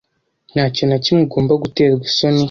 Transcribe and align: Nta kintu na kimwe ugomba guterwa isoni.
Nta 0.51 0.63
kintu 0.73 0.91
na 0.91 0.99
kimwe 1.03 1.21
ugomba 1.25 1.53
guterwa 1.63 2.03
isoni. 2.09 2.39